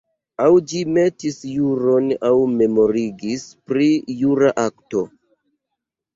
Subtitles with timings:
[0.43, 3.93] Aŭ ĝi metis juron aŭ memorigis pri
[4.25, 5.07] jura akto.